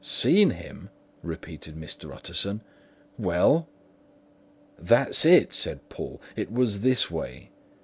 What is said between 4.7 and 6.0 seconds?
"That's it!" said